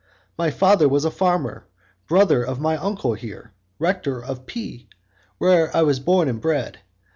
[0.35, 1.67] My father was a farmer,
[2.07, 4.87] brother of my uncle here, rector of P,
[5.37, 6.79] where I was born and bred.